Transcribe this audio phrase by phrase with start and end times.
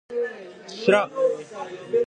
[0.65, 1.11] しらん